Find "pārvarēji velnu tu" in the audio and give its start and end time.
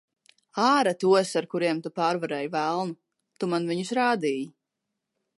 1.99-3.49